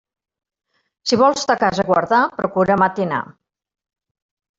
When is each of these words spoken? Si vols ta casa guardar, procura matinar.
Si 1.09 1.19
vols 1.21 1.43
ta 1.51 1.55
casa 1.63 1.85
guardar, 1.89 2.21
procura 2.39 2.79
matinar. 2.85 3.21